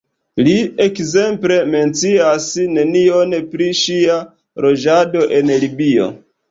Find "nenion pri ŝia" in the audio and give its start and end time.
2.79-4.21